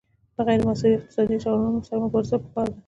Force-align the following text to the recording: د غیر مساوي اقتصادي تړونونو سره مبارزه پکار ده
د 0.35 0.37
غیر 0.47 0.61
مساوي 0.67 0.95
اقتصادي 0.97 1.37
تړونونو 1.43 1.79
سره 1.87 2.01
مبارزه 2.03 2.35
پکار 2.43 2.67
ده 2.71 2.77